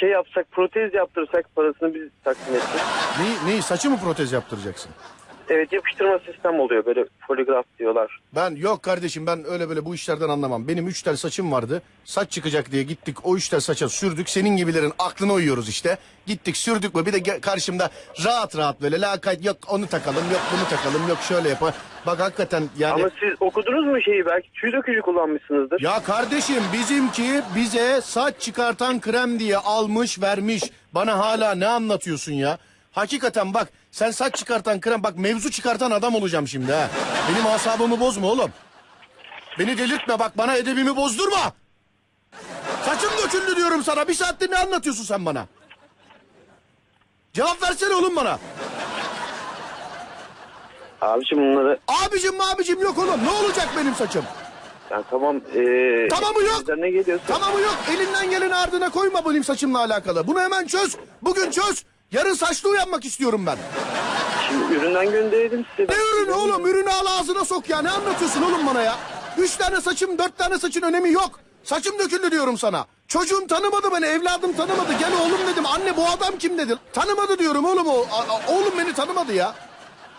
şey 0.00 0.08
yapsak 0.08 0.50
protez 0.52 0.94
yaptırsak 0.94 1.54
parasını 1.56 1.94
biz 1.94 2.02
takdim 2.24 2.54
etsek. 2.54 2.80
Neyi, 3.20 3.36
neyi 3.52 3.62
saçı 3.62 3.90
mı 3.90 3.98
protez 4.04 4.32
yaptıracaksın? 4.32 4.90
Evet 5.48 5.72
yapıştırma 5.72 6.18
sistem 6.18 6.60
oluyor 6.60 6.86
böyle 6.86 7.04
poligraf 7.28 7.64
diyorlar. 7.78 8.20
Ben 8.34 8.56
yok 8.56 8.82
kardeşim 8.82 9.26
ben 9.26 9.44
öyle 9.50 9.68
böyle 9.68 9.84
bu 9.84 9.94
işlerden 9.94 10.28
anlamam. 10.28 10.68
Benim 10.68 10.88
üç 10.88 11.02
tel 11.02 11.16
saçım 11.16 11.52
vardı. 11.52 11.82
Saç 12.04 12.30
çıkacak 12.30 12.72
diye 12.72 12.82
gittik 12.82 13.26
o 13.26 13.36
üç 13.36 13.48
tel 13.48 13.60
saça 13.60 13.88
sürdük. 13.88 14.28
Senin 14.28 14.56
gibilerin 14.56 14.92
aklına 14.98 15.32
uyuyoruz 15.32 15.68
işte. 15.68 15.98
Gittik 16.26 16.56
sürdük 16.56 16.94
mü 16.94 17.06
bir 17.06 17.12
de 17.12 17.18
ge- 17.18 17.40
karşımda 17.40 17.90
rahat 18.24 18.56
rahat 18.56 18.82
böyle 18.82 19.00
lakayt 19.00 19.44
yok 19.44 19.56
onu 19.68 19.86
takalım 19.86 20.24
yok 20.32 20.40
bunu 20.52 20.68
takalım 20.78 21.08
yok 21.08 21.18
şöyle 21.28 21.48
yapalım. 21.48 21.74
Bak 22.06 22.20
hakikaten 22.20 22.64
yani... 22.78 22.92
Ama 22.92 23.10
siz 23.20 23.30
okudunuz 23.40 23.86
mu 23.86 24.00
şeyi 24.02 24.26
belki 24.26 24.52
tüy 24.52 24.72
dökücü 24.72 25.00
kullanmışsınızdır. 25.00 25.80
Ya 25.80 26.02
kardeşim 26.02 26.62
bizimki 26.72 27.42
bize 27.56 28.00
saç 28.00 28.40
çıkartan 28.40 29.00
krem 29.00 29.38
diye 29.38 29.56
almış 29.56 30.22
vermiş. 30.22 30.62
Bana 30.92 31.18
hala 31.18 31.54
ne 31.54 31.66
anlatıyorsun 31.66 32.32
ya? 32.32 32.58
Hakikaten 32.96 33.54
bak 33.54 33.68
sen 33.90 34.10
saç 34.10 34.34
çıkartan 34.34 34.80
krem 34.80 35.02
bak 35.02 35.18
mevzu 35.18 35.50
çıkartan 35.50 35.90
adam 35.90 36.14
olacağım 36.14 36.48
şimdi 36.48 36.72
ha. 36.72 36.88
Benim 37.30 37.46
asabımı 37.46 38.00
bozma 38.00 38.26
oğlum. 38.26 38.50
Beni 39.58 39.78
delirtme 39.78 40.18
bak 40.18 40.38
bana 40.38 40.56
edebimi 40.56 40.96
bozdurma. 40.96 41.52
Saçım 42.84 43.10
döküldü 43.24 43.56
diyorum 43.56 43.82
sana. 43.84 44.08
Bir 44.08 44.14
saattir 44.14 44.50
ne 44.50 44.58
anlatıyorsun 44.58 45.04
sen 45.04 45.26
bana? 45.26 45.46
Cevap 47.32 47.62
versene 47.62 47.94
oğlum 47.94 48.16
bana. 48.16 48.38
Abiciğim 51.00 51.44
bunları 51.44 51.78
Abicim 51.88 52.40
abicim 52.40 52.80
yok 52.82 52.98
oğlum. 52.98 53.24
Ne 53.24 53.30
olacak 53.30 53.68
benim 53.76 53.94
saçım? 53.94 54.24
yani 54.90 55.04
tamam 55.10 55.36
e, 55.36 56.08
Tamamı 56.08 56.42
yok. 56.42 56.62
ne 56.78 56.90
geliyorsa 56.90 57.26
Tamamı 57.26 57.60
yok. 57.60 57.76
Elinden 57.90 58.30
geleni 58.30 58.54
ardına 58.54 58.90
koyma 58.90 59.24
benim 59.30 59.44
saçımla 59.44 59.78
alakalı. 59.78 60.26
Bunu 60.26 60.40
hemen 60.40 60.66
çöz. 60.66 60.96
Bugün 61.22 61.50
çöz. 61.50 61.84
Yarın 62.12 62.34
saçlı 62.34 62.68
uyanmak 62.68 63.04
istiyorum 63.04 63.46
ben. 63.46 63.58
şimdi 64.48 64.74
üründen 64.74 65.10
gönderelim 65.12 65.66
size. 65.76 65.88
Ne 65.92 65.96
ürünü 66.22 66.32
oğlum? 66.34 66.66
Ürünü 66.66 66.90
al 66.90 67.06
ağzına 67.20 67.44
sok 67.44 67.68
ya. 67.68 67.82
Ne 67.82 67.90
anlatıyorsun 67.90 68.42
oğlum 68.42 68.66
bana 68.66 68.82
ya? 68.82 68.96
Üç 69.38 69.56
tane 69.56 69.80
saçım, 69.80 70.18
dört 70.18 70.38
tane 70.38 70.58
saçın 70.58 70.82
önemi 70.82 71.12
yok. 71.12 71.40
Saçım 71.64 71.98
döküldü 71.98 72.30
diyorum 72.30 72.58
sana. 72.58 72.86
Çocuğum 73.08 73.46
tanımadı 73.48 73.88
beni, 73.92 74.06
evladım 74.06 74.52
tanımadı. 74.52 74.92
Gel 74.98 75.12
oğlum 75.20 75.38
dedim. 75.52 75.66
Anne 75.66 75.96
bu 75.96 76.06
adam 76.08 76.38
kim 76.38 76.58
dedi. 76.58 76.76
Tanımadı 76.92 77.38
diyorum 77.38 77.64
oğlum 77.64 77.86
o. 77.86 78.06
a- 78.12 78.34
a- 78.34 78.52
oğlum 78.52 78.78
beni 78.78 78.92
tanımadı 78.92 79.32
ya. 79.32 79.54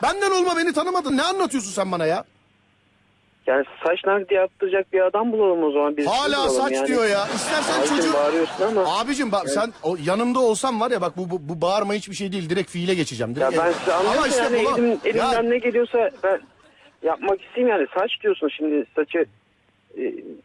Benden 0.03 0.32
olma 0.32 0.58
beni 0.58 0.74
tanımadı. 0.74 1.17
Ne 1.17 1.24
anlatıyorsun 1.24 1.72
sen 1.72 1.91
bana 1.91 2.06
ya? 2.06 2.24
Yani 3.48 3.66
saç 3.84 4.00
nakli 4.06 4.36
yaptıracak 4.36 4.94
bir 4.94 5.01
adam 5.01 5.32
bulalım 5.32 5.63
o 5.63 5.72
zaman. 5.72 5.98
Biz 5.98 6.08
Hala 6.08 6.50
saç 6.50 6.72
yani. 6.72 6.88
diyor 6.88 7.06
ya. 7.06 7.27
İstersen 7.36 7.80
Abicim 7.80 7.96
çocuğu... 7.98 8.13
bağırıyorsun 8.13 8.63
ama. 8.63 9.00
Abicim 9.00 9.32
bak 9.32 9.50
sen 9.50 9.74
o, 9.84 9.98
yanımda 10.06 10.39
olsam 10.39 10.80
var 10.80 10.92
ya 10.92 11.01
bak 11.01 11.18
bu, 11.18 11.30
bu, 11.30 11.50
bu 11.50 11.62
bağırma 11.62 11.94
hiçbir 11.94 12.16
şey 12.16 12.32
değil. 12.32 12.50
Direkt 12.50 12.70
fiile 12.72 12.94
geçeceğim. 12.94 13.34
Ya 13.39 13.51
Direkt- 13.51 13.66
ben 13.66 13.72
size 13.72 13.94
anlıyorum 13.94 14.30
işte 14.30 14.44
yani 14.44 14.66
baba- 14.66 14.80
elim, 14.80 15.00
elimden 15.06 15.34
Ya 15.34 15.42
ne 15.42 15.58
geliyorsa 15.58 16.10
ben 16.24 16.42
yapmak 17.04 17.42
isteyeyim 17.42 17.75
yani. 17.77 17.88
Saç 18.00 18.12
diyorsun 18.24 18.50
şimdi 18.58 18.86
saçı 18.96 19.25
e, 19.98 20.04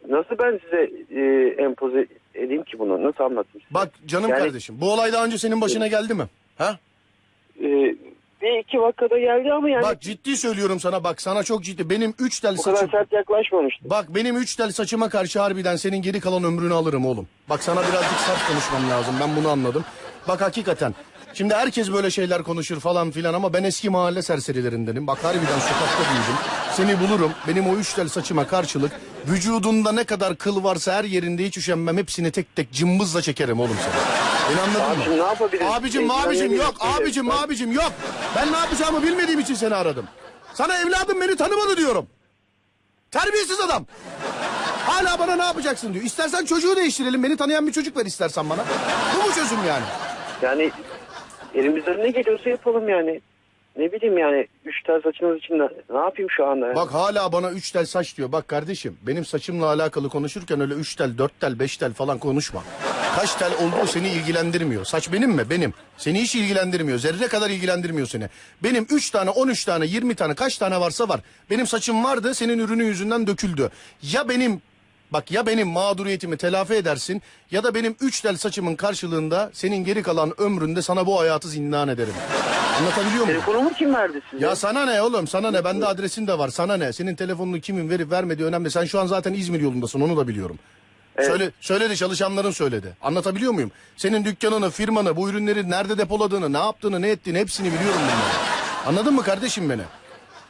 nasıl 0.09 0.37
ben 0.43 0.59
size 0.63 0.91
e, 1.21 1.47
empoze 1.63 2.05
edeyim 2.35 2.63
ki 2.63 2.79
bunu? 2.79 3.03
Nasıl 3.03 3.23
anlatayım 3.23 3.45
size? 3.61 3.73
Bak 3.73 3.89
canım 4.05 4.29
Yani- 4.29 4.39
kardeşim 4.39 4.75
bu 4.81 4.93
olay 4.93 5.13
daha 5.13 5.25
önce 5.25 5.37
senin 5.37 5.61
başına 5.61 5.87
geldi 5.87 6.13
mi? 6.13 6.23
Ha? 6.57 6.77
E, 7.63 7.95
bir 8.43 8.59
iki 8.63 8.81
vakada 8.81 9.19
geldi 9.19 9.53
ama 9.53 9.69
yani 9.69 9.83
Bak 9.83 10.01
ciddi 10.01 10.37
söylüyorum 10.37 10.79
sana 10.79 11.03
bak 11.03 11.21
sana 11.21 11.43
çok 11.43 11.63
ciddi. 11.63 11.89
Benim 11.89 12.13
3 12.19 12.39
tel 12.39 12.57
bu 12.57 12.61
kadar 12.61 12.75
saçım. 12.75 12.91
sert 12.91 13.13
yaklaşmamıştı. 13.13 13.89
Bak 13.89 14.05
benim 14.15 14.37
3 14.37 14.55
tel 14.55 14.71
saçıma 14.71 15.09
karşı 15.09 15.39
harbiden 15.39 15.75
senin 15.75 16.01
geri 16.01 16.19
kalan 16.19 16.43
ömrünü 16.43 16.73
alırım 16.73 17.05
oğlum. 17.05 17.27
Bak 17.49 17.63
sana 17.63 17.79
birazcık 17.81 18.19
sert 18.19 18.47
konuşmam 18.47 18.89
lazım. 18.89 19.15
Ben 19.21 19.35
bunu 19.35 19.49
anladım. 19.49 19.85
Bak 20.27 20.41
hakikaten. 20.41 20.95
Şimdi 21.33 21.53
herkes 21.53 21.91
böyle 21.91 22.11
şeyler 22.11 22.43
konuşur 22.43 22.79
falan 22.79 23.11
filan 23.11 23.33
ama 23.33 23.53
ben 23.53 23.63
eski 23.63 23.89
mahalle 23.89 24.21
serserilerindenim. 24.21 25.07
Bak 25.07 25.23
harbiden 25.23 25.59
sokakta 25.59 26.03
büyüdüm. 26.13 26.35
Seni 26.73 26.99
bulurum. 26.99 27.31
Benim 27.47 27.69
o 27.69 27.75
üç 27.75 27.93
tel 27.93 28.07
saçıma 28.07 28.47
karşılık 28.47 28.91
vücudunda 29.27 29.91
ne 29.91 30.03
kadar 30.03 30.35
kıl 30.35 30.63
varsa 30.63 30.93
her 30.93 31.03
yerinde 31.03 31.45
hiç 31.45 31.57
üşenmem. 31.57 31.97
Hepsini 31.97 32.31
tek 32.31 32.55
tek 32.55 32.71
cımbızla 32.71 33.21
çekerim 33.21 33.59
oğlum 33.59 33.75
seni. 33.83 34.22
Beni 34.49 34.61
anladın 34.61 34.79
Abicim 34.95 35.11
mı? 35.11 35.17
ne 35.17 35.23
yapabiliriz? 35.27 35.67
Abicim 35.71 36.01
Eskiden 36.03 36.27
abicim 36.27 36.53
yok 36.55 36.75
bileyim, 36.81 36.95
abicim 37.01 37.29
ben- 37.29 37.37
abicim 37.37 37.71
yok. 37.71 37.91
Ben 38.35 38.51
ne 38.51 38.57
yapacağımı 38.57 39.03
bilmediğim 39.03 39.39
için 39.39 39.53
seni 39.53 39.75
aradım. 39.75 40.05
Sana 40.53 40.77
evladım 40.79 41.21
beni 41.21 41.35
tanımadı 41.35 41.77
diyorum. 41.77 42.07
Terbiyesiz 43.11 43.59
adam. 43.59 43.85
Hala 44.87 45.19
bana 45.19 45.35
ne 45.35 45.43
yapacaksın 45.43 45.93
diyor. 45.93 46.05
İstersen 46.05 46.45
çocuğu 46.45 46.75
değiştirelim. 46.75 47.23
Beni 47.23 47.37
tanıyan 47.37 47.67
bir 47.67 47.71
çocuk 47.71 47.97
ver 47.97 48.05
istersen 48.05 48.49
bana. 48.49 48.65
Bu 49.15 49.27
mu 49.27 49.33
çözüm 49.35 49.57
yani? 49.67 49.83
Yani 50.41 50.71
elimizden 51.55 51.97
ne 51.97 52.09
geliyorsa 52.09 52.49
yapalım 52.49 52.89
yani. 52.89 53.21
Ne 53.77 53.91
bileyim 53.91 54.17
yani 54.17 54.47
üç 54.65 54.83
tel 54.83 55.01
saçınız 55.01 55.37
için 55.37 55.59
ne 55.89 55.97
yapayım 55.99 56.29
şu 56.37 56.45
anda? 56.47 56.65
yani? 56.65 56.75
Bak 56.75 56.93
hala 56.93 57.31
bana 57.31 57.51
üç 57.51 57.71
tel 57.71 57.85
saç 57.85 58.17
diyor. 58.17 58.31
Bak 58.31 58.47
kardeşim 58.47 58.97
benim 59.01 59.25
saçımla 59.25 59.65
alakalı 59.65 60.09
konuşurken 60.09 60.61
öyle 60.61 60.73
üç 60.73 60.95
tel, 60.95 61.17
dört 61.17 61.39
tel, 61.39 61.59
beş 61.59 61.77
tel 61.77 61.93
falan 61.93 62.17
konuşma. 62.17 62.63
Kaç 63.15 63.35
tel 63.35 63.53
olduğu 63.53 63.87
seni 63.87 64.09
ilgilendirmiyor. 64.09 64.85
Saç 64.85 65.11
benim 65.11 65.31
mi? 65.31 65.49
Benim. 65.49 65.73
Seni 65.97 66.21
hiç 66.21 66.35
ilgilendirmiyor. 66.35 66.99
Zerre 66.99 67.27
kadar 67.27 67.49
ilgilendirmiyor 67.49 68.07
seni. 68.07 68.29
Benim 68.63 68.87
üç 68.89 69.09
tane, 69.09 69.29
on 69.29 69.47
üç 69.47 69.65
tane, 69.65 69.85
yirmi 69.85 70.15
tane 70.15 70.33
kaç 70.33 70.57
tane 70.57 70.79
varsa 70.79 71.09
var. 71.09 71.21
Benim 71.49 71.67
saçım 71.67 72.03
vardı 72.03 72.35
senin 72.35 72.59
ürünün 72.59 72.85
yüzünden 72.85 73.27
döküldü. 73.27 73.69
Ya 74.01 74.29
benim 74.29 74.61
Bak 75.11 75.31
ya 75.31 75.45
benim 75.45 75.67
mağduriyetimi 75.67 76.37
telafi 76.37 76.73
edersin 76.73 77.21
ya 77.51 77.63
da 77.63 77.75
benim 77.75 77.95
üç 78.01 78.21
tel 78.21 78.37
saçımın 78.37 78.75
karşılığında 78.75 79.49
senin 79.53 79.83
geri 79.83 80.03
kalan 80.03 80.41
ömründe 80.41 80.81
sana 80.81 81.05
bu 81.05 81.19
hayatı 81.19 81.49
zindan 81.49 81.87
ederim. 81.87 82.13
Anlatabiliyor 82.79 83.25
muyum? 83.25 83.27
Telefonumu 83.27 83.73
kim 83.73 83.93
verdi 83.95 84.21
size? 84.31 84.45
Ya 84.45 84.55
sana 84.55 84.85
ne 84.85 85.01
oğlum 85.01 85.27
sana 85.27 85.51
ne 85.51 85.63
bende 85.63 85.85
adresin 85.85 86.27
de 86.27 86.37
var 86.37 86.49
sana 86.49 86.77
ne 86.77 86.93
senin 86.93 87.15
telefonunu 87.15 87.59
kimin 87.59 87.89
verip 87.89 88.11
vermediği 88.11 88.47
önemli 88.47 88.71
sen 88.71 88.85
şu 88.85 88.99
an 88.99 89.07
zaten 89.07 89.33
İzmir 89.33 89.61
yolundasın 89.61 90.01
onu 90.01 90.17
da 90.17 90.27
biliyorum. 90.27 90.59
Söyle, 91.21 91.51
söyledi 91.61 91.97
çalışanların 91.97 92.51
söyledi. 92.51 92.93
Anlatabiliyor 93.01 93.51
muyum? 93.51 93.71
Senin 93.97 94.25
dükkanını, 94.25 94.69
firmanı, 94.69 95.15
bu 95.15 95.29
ürünleri 95.29 95.69
nerede 95.69 95.97
depoladığını, 95.97 96.53
ne 96.53 96.57
yaptığını, 96.57 97.01
ne 97.01 97.09
ettiğini 97.09 97.39
hepsini 97.39 97.67
biliyorum 97.67 97.99
bunları. 98.01 98.87
Anladın 98.87 99.13
mı 99.13 99.23
kardeşim 99.23 99.69
beni? 99.69 99.81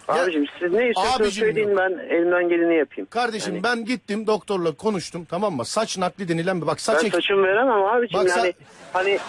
Abicim 0.07 0.45
siz 0.59 0.71
ne 0.71 0.87
istiyorsanız 0.89 1.21
Abicim 1.21 1.45
söyleyin 1.45 1.77
ben 1.77 2.15
elimden 2.15 2.49
geleni 2.49 2.75
yapayım. 2.77 3.07
Kardeşim 3.09 3.53
Yani 3.53 3.63
ben 3.63 3.85
gittim 3.85 4.27
doktorla 4.27 4.71
konuştum 4.71 5.25
tamam 5.25 5.55
mı? 5.55 5.65
Saç 5.65 5.97
nakli 5.97 6.27
denilen 6.27 6.61
bir 6.61 6.67
bak 6.67 6.81
saç 6.81 7.01
ben 7.01 7.07
ek- 7.07 7.15
saçımı 7.17 7.43
veremem 7.43 7.83
abicim 7.85 8.19
Bak 8.19 8.29
yani 8.29 8.41
sen- 8.41 8.53
hani 8.93 9.19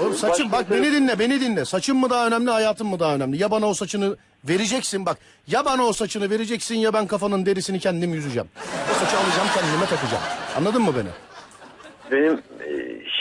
Oğlum 0.00 0.14
saçım 0.14 0.52
bak 0.52 0.60
başkası- 0.60 0.82
beni 0.82 0.92
dinle 0.92 1.18
beni 1.18 1.40
dinle. 1.40 1.64
Saçın 1.64 1.96
mı 1.96 2.10
daha 2.10 2.26
önemli 2.26 2.50
hayatın 2.50 2.86
mı 2.86 3.00
daha 3.00 3.14
önemli? 3.14 3.42
Ya 3.42 3.50
bana 3.50 3.66
o 3.66 3.74
saçını 3.74 4.16
vereceksin 4.48 5.06
bak. 5.06 5.18
Ya 5.46 5.64
bana 5.64 5.82
o 5.82 5.92
saçını 5.92 6.30
vereceksin 6.30 6.74
ya 6.74 6.92
ben 6.92 7.06
kafanın 7.06 7.46
derisini 7.46 7.80
kendim 7.80 8.14
yüzeceğim. 8.14 8.48
O 8.90 8.94
saçı 8.94 9.16
alacağım 9.18 9.48
kendime 9.54 9.86
takacağım. 9.86 10.22
Anladın 10.56 10.82
mı 10.82 10.92
beni? 10.96 11.08
benim 12.12 12.32
e, 12.34 12.68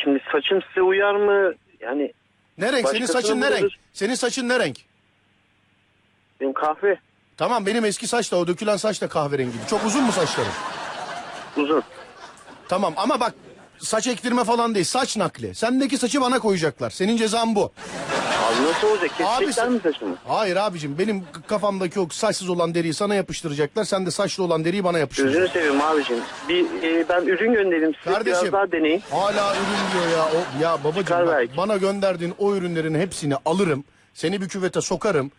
şimdi 0.03 0.19
saçım 0.31 0.59
size 0.67 0.81
uyar 0.81 1.15
mı? 1.15 1.53
Yani 1.79 2.13
Ne 2.57 2.65
renk? 2.73 2.87
Senin 2.89 3.01
Başkasının 3.01 3.21
saçın 3.21 3.41
ne 3.41 3.51
renk? 3.51 3.59
buluruz. 3.61 3.77
Senin 3.93 4.15
saçın 4.15 4.49
ne 4.49 4.59
renk? 4.59 4.77
benim 6.41 6.53
kahve 6.53 6.99
Tamam 7.37 7.65
benim 7.65 7.85
eski 7.85 8.07
saç 8.07 8.31
da 8.31 8.35
o 8.37 8.47
dökülen 8.47 8.77
saç 8.77 9.01
da 9.01 9.07
kahverengiydi. 9.07 9.67
Çok 9.69 9.85
uzun 9.85 10.03
mu 10.03 10.11
saçların? 10.11 10.51
uzun. 11.57 11.83
Tamam 12.69 12.93
ama 12.97 13.19
bak 13.19 13.33
saç 13.79 14.07
ektirme 14.07 14.43
falan 14.43 14.75
değil 14.75 14.85
saç 14.85 15.17
nakli. 15.17 15.55
Sendeki 15.55 15.97
saçı 15.97 16.21
bana 16.21 16.39
koyacaklar. 16.39 16.89
Senin 16.89 17.17
cezan 17.17 17.55
bu. 17.55 17.73
Abi 18.59 18.63
nasıl 18.69 18.87
olacak? 18.87 19.11
Kesecekler 19.17 19.69
mi 19.69 19.79
saçımı? 19.83 20.15
Hayır 20.27 20.55
abicim 20.55 20.97
benim 20.99 21.23
kafamdaki 21.47 21.99
o 21.99 22.07
saçsız 22.11 22.49
olan 22.49 22.75
deriyi 22.75 22.93
sana 22.93 23.15
yapıştıracaklar. 23.15 23.83
Sen 23.83 24.05
de 24.05 24.11
saçlı 24.11 24.43
olan 24.43 24.65
deriyi 24.65 24.83
bana 24.83 24.99
yapıştıracaksın. 24.99 25.41
Gözünü 25.41 25.53
seveyim 25.53 25.81
abicim. 25.81 26.17
Bir 26.49 26.65
e, 26.83 27.09
ben 27.09 27.21
ürün 27.25 27.53
göndereyim 27.53 27.93
size 28.03 28.15
Kardeşim. 28.15 28.39
biraz 28.41 28.53
daha 28.53 28.71
deneyin. 28.71 29.03
Hala 29.11 29.53
ürün 29.55 29.93
diyor 29.93 30.17
ya. 30.17 30.23
O, 30.25 30.63
ya 30.63 30.77
babacığım 30.83 31.03
Çıkar 31.03 31.27
bak, 31.27 31.35
belki. 31.37 31.57
bana 31.57 31.77
gönderdiğin 31.77 32.33
o 32.37 32.55
ürünlerin 32.55 32.95
hepsini 32.99 33.35
alırım. 33.45 33.83
Seni 34.13 34.41
bir 34.41 34.47
küvete 34.49 34.81
sokarım. 34.81 35.31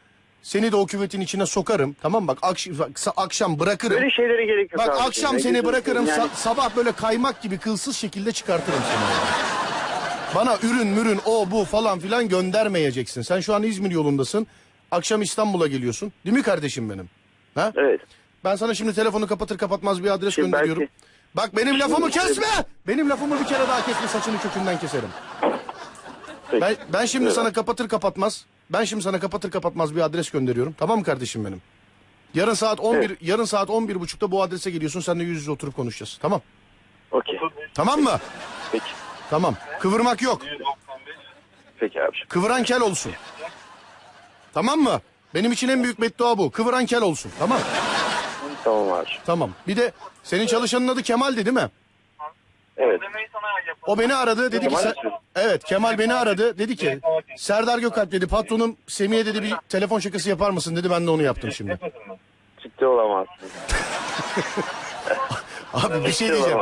Seni 0.42 0.72
de 0.72 0.76
o 0.76 0.86
küvetin 0.86 1.20
içine 1.20 1.46
sokarım. 1.46 1.96
Tamam 2.02 2.28
bak, 2.28 2.38
akş- 2.42 2.78
bak, 2.78 2.88
sa- 2.90 3.12
akşam 3.16 3.58
bırakırım. 3.60 3.96
Böyle 3.96 4.10
şeylere 4.10 4.44
gerek 4.46 4.72
yok 4.72 4.78
Bak 4.78 4.88
abicim. 4.88 5.06
akşam 5.06 5.30
seni 5.40 5.52
gözünü 5.52 5.64
bırakırım. 5.64 6.06
seveyim 6.06 6.22
sa- 6.30 6.36
sabah 6.36 6.76
böyle 6.76 6.92
kaymak 6.92 7.42
gibi 7.42 7.58
kılsız 7.58 7.96
şekilde 7.96 8.32
çıkartırım 8.32 8.78
seni. 8.88 9.53
Bana 10.34 10.58
ürün 10.62 10.86
mürün 10.86 11.20
o 11.26 11.50
bu 11.50 11.64
falan 11.64 11.98
filan 11.98 12.28
göndermeyeceksin. 12.28 13.22
Sen 13.22 13.40
şu 13.40 13.54
an 13.54 13.62
İzmir 13.62 13.90
yolundasın. 13.90 14.46
Akşam 14.90 15.22
İstanbul'a 15.22 15.66
geliyorsun. 15.66 16.12
Değil 16.24 16.36
mi 16.36 16.42
kardeşim 16.42 16.90
benim? 16.90 17.10
Ha? 17.54 17.72
Evet. 17.76 18.00
Ben 18.44 18.56
sana 18.56 18.74
şimdi 18.74 18.94
telefonu 18.94 19.26
kapatır 19.26 19.58
kapatmaz 19.58 20.04
bir 20.04 20.10
adres 20.10 20.34
Şimdi 20.34 20.50
gönderiyorum. 20.50 20.80
belki- 20.82 20.92
Bak 21.36 21.56
benim 21.56 21.80
lafımı 21.80 22.10
kesme. 22.10 22.46
Benim 22.86 23.10
lafımı 23.10 23.40
bir 23.40 23.44
kere 23.44 23.68
daha 23.68 23.86
kesme 23.86 24.08
saçını 24.08 24.38
kökünden 24.40 24.78
keserim. 24.78 25.08
Peki. 26.50 26.60
Ben, 26.62 26.76
ben 26.92 27.04
şimdi 27.06 27.24
Evet. 27.24 27.34
sana 27.34 27.52
kapatır 27.52 27.88
kapatmaz. 27.88 28.44
Ben 28.70 28.84
şimdi 28.84 29.02
sana 29.02 29.20
kapatır 29.20 29.50
kapatmaz 29.50 29.96
bir 29.96 30.00
adres 30.00 30.30
gönderiyorum. 30.30 30.74
Tamam 30.78 30.98
mı 30.98 31.04
kardeşim 31.04 31.44
benim? 31.44 31.62
Yarın 32.34 32.54
saat 32.54 32.80
11 32.80 33.16
yarın 33.20 33.44
saat 33.44 33.70
11 33.70 34.00
buçukta 34.00 34.30
bu 34.30 34.42
adrese 34.42 34.70
geliyorsun. 34.70 35.00
Sen 35.00 35.20
de 35.20 35.24
yüz 35.24 35.38
yüze 35.40 35.50
oturup 35.50 35.76
konuşacağız. 35.76 36.18
Tamam. 36.22 36.40
Okey. 37.10 37.38
Tamam 37.74 38.00
mı? 38.00 38.18
Peki. 38.72 38.84
Tamam. 39.30 39.54
Kıvırmak 39.80 40.22
yok. 40.22 40.42
Peki 41.78 42.02
abicim. 42.02 42.28
Kıvıran 42.28 42.62
kel 42.62 42.80
olsun. 42.80 43.12
Tamam 44.54 44.78
mı? 44.80 45.00
Benim 45.34 45.52
için 45.52 45.68
en 45.68 45.82
büyük 45.82 46.00
beddua 46.00 46.38
bu. 46.38 46.50
Kıvıran 46.50 46.86
kel 46.86 47.02
olsun. 47.02 47.32
Tamam. 47.38 47.58
Tamam 48.64 48.92
abicim. 48.92 49.18
Tamam. 49.26 49.50
Bir 49.68 49.76
de 49.76 49.92
senin 50.22 50.46
çalışanın 50.46 50.88
adı 50.88 51.02
Kemal'di 51.02 51.46
değil 51.46 51.56
mi? 51.56 51.68
Evet. 52.76 53.00
O 53.86 53.98
beni 53.98 54.14
aradı 54.14 54.52
dedi 54.52 54.60
ki 54.60 54.68
Kemal 54.68 54.82
"Ser- 54.82 55.04
mi? 55.06 55.12
evet 55.36 55.64
Kemal 55.64 55.98
beni 55.98 56.14
aradı 56.14 56.58
dedi 56.58 56.76
ki 56.76 57.00
Serdar 57.36 57.78
Gökalp 57.78 58.12
dedi 58.12 58.26
patronum 58.26 58.76
Semih'e 58.86 59.26
dedi 59.26 59.42
bir 59.42 59.54
telefon 59.68 59.98
şakası 59.98 60.28
yapar 60.30 60.50
mısın 60.50 60.76
dedi 60.76 60.90
ben 60.90 61.06
de 61.06 61.10
onu 61.10 61.22
yaptım 61.22 61.52
şimdi. 61.52 61.78
Ciddi 62.62 62.86
olamazsın. 62.86 63.34
Abi 65.74 66.04
bir 66.06 66.12
şey 66.12 66.28
diyeceğim. 66.28 66.58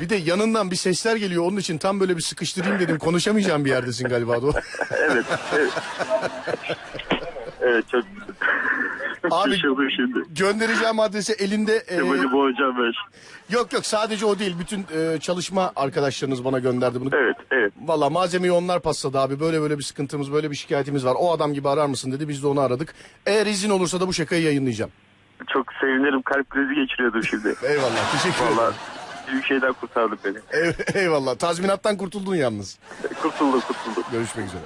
Bir 0.00 0.08
de 0.08 0.16
yanından 0.16 0.70
bir 0.70 0.76
sesler 0.76 1.16
geliyor 1.16 1.44
onun 1.44 1.56
için 1.56 1.78
tam 1.78 2.00
böyle 2.00 2.16
bir 2.16 2.22
sıkıştırayım 2.22 2.80
dedim 2.80 2.98
konuşamayacağım 2.98 3.64
bir 3.64 3.70
yerdesin 3.70 4.08
galiba. 4.08 4.42
Doğru. 4.42 4.52
evet. 4.90 5.24
Evet. 5.54 5.72
evet 7.60 7.84
çok 7.88 8.04
Abi- 9.30 9.56
şimdi. 9.96 10.18
Göndereceğim 10.34 11.00
adrese 11.00 11.32
elinde 11.32 11.76
e, 11.76 11.96
Kemal'i 11.96 12.32
boğacağım 12.32 12.76
ben. 12.78 12.92
yok 13.54 13.72
yok 13.72 13.86
sadece 13.86 14.26
o 14.26 14.38
değil 14.38 14.56
bütün 14.60 14.86
e, 14.96 15.18
çalışma 15.20 15.72
arkadaşlarınız 15.76 16.44
bana 16.44 16.58
gönderdi 16.58 17.00
bunu. 17.00 17.10
Evet, 17.12 17.36
evet. 17.50 17.72
Valla 17.80 18.10
malzemeyi 18.10 18.52
onlar 18.52 18.80
pasladı 18.80 19.18
abi. 19.18 19.40
Böyle 19.40 19.60
böyle 19.60 19.78
bir 19.78 19.82
sıkıntımız, 19.82 20.32
böyle 20.32 20.50
bir 20.50 20.56
şikayetimiz 20.56 21.04
var. 21.04 21.16
O 21.18 21.32
adam 21.32 21.54
gibi 21.54 21.68
arar 21.68 21.86
mısın 21.86 22.12
dedi. 22.12 22.28
Biz 22.28 22.42
de 22.42 22.46
onu 22.46 22.60
aradık. 22.60 22.94
Eğer 23.26 23.46
izin 23.46 23.70
olursa 23.70 24.00
da 24.00 24.08
bu 24.08 24.12
şakayı 24.12 24.42
yayınlayacağım. 24.42 24.90
Çok 25.48 25.66
sevinirim. 25.80 26.22
Kalp 26.22 26.50
krizi 26.50 26.74
geçiriyordum 26.74 27.22
şimdi. 27.24 27.48
Eyvallah. 27.62 28.12
Teşekkür 28.22 28.44
ederim. 28.44 28.74
Büyük 29.28 29.46
şeyden 29.46 29.72
kurtardık 29.72 30.24
beni. 30.24 30.36
Ey- 30.52 30.74
eyvallah. 31.02 31.34
Tazminattan 31.38 31.96
kurtuldun 31.96 32.34
yalnız. 32.34 32.78
Kurtuldum, 33.22 33.60
kurtuldum. 33.60 34.04
Görüşmek 34.12 34.46
üzere. 34.46 34.62